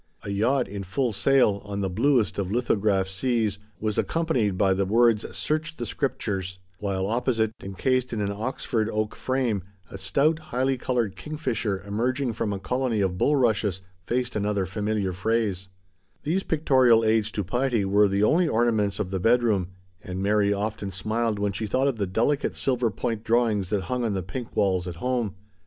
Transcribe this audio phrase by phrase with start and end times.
[0.23, 4.83] A yacht in full sail, on the bluest of lithograph seas, was accompanied by the
[4.83, 9.61] words," Search the Scriptures," while opposite, encased in an Oxford oak frame,
[9.91, 14.45] a stout, highly coloured kingfisher, emerging from a colony of bulrushes, faced the text," Come
[14.47, 15.55] unto Me, all ye that are heavy laden."
[16.23, 19.67] These pictorial aids to piety were the only ornaments of the bedroom,
[20.03, 24.03] and Mary often smiled when she thought of the delicate silver point drawings that hung
[24.03, 25.35] on the pink walls at home.